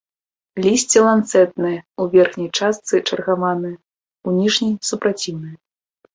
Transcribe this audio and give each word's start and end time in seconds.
Лісце 0.63 0.99
ланцэтнае, 1.07 1.73
у 2.05 2.07
верхняй 2.15 2.49
частцы 2.59 2.95
чаргаванае, 3.09 3.73
у 4.27 4.35
ніжняй 4.41 4.73
супраціўнае. 4.93 5.55